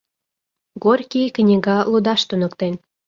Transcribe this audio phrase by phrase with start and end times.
[0.83, 2.73] Горький книга лудаш туныктен.